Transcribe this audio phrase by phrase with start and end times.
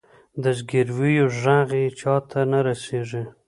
[0.43, 3.23] د زګیرویو ږغ یې چاته نه رسیږې